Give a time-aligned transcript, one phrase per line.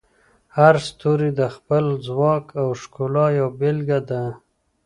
[0.57, 4.23] هر ستوری د خپل ځواک او ښکلا یوه بیلګه ده.